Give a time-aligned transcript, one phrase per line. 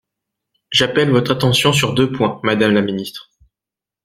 [0.71, 3.29] J’appelle votre attention sur deux points, madame la ministre.